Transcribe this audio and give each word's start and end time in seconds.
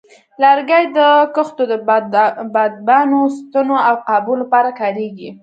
لرګي 0.41 0.83
د 0.97 0.99
کښتو 1.35 1.63
د 1.71 1.73
بادبانو، 2.53 3.19
ستنو، 3.37 3.75
او 3.87 3.95
قابو 4.07 4.33
لپاره 4.41 4.69
کارېږي. 4.79 5.29